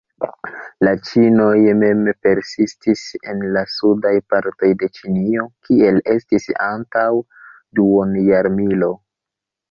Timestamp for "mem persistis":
1.81-3.03